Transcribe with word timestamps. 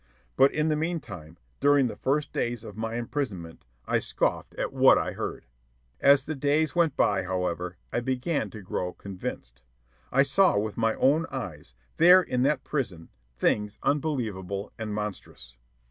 But 0.35 0.51
in 0.51 0.69
the 0.69 0.75
meantime, 0.75 1.37
during 1.59 1.85
the 1.85 1.95
first 1.95 2.33
days 2.33 2.63
of 2.63 2.75
my 2.75 2.95
imprisonment, 2.95 3.65
I 3.85 3.99
scoffed 3.99 4.55
at 4.55 4.73
what 4.73 4.97
I 4.97 5.11
heard. 5.11 5.45
As 5.99 6.25
the 6.25 6.33
days 6.33 6.73
went 6.75 6.97
by, 6.97 7.21
however, 7.21 7.77
I 7.93 7.99
began 7.99 8.49
to 8.49 8.63
grow 8.63 8.93
convinced. 8.93 9.61
I 10.11 10.23
saw 10.23 10.57
with 10.57 10.75
my 10.75 10.95
own 10.95 11.27
eyes, 11.29 11.75
there 11.97 12.23
in 12.23 12.41
that 12.41 12.63
prison, 12.63 13.09
things 13.35 13.77
unbelievable 13.83 14.71
and 14.75 14.91
monstrous. 14.91 15.55